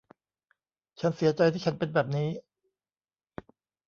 [0.99, 2.29] ฉันเสียใจที่ฉันเป็นแบบนี้